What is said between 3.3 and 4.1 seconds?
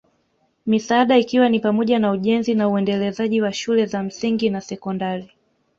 wa shule za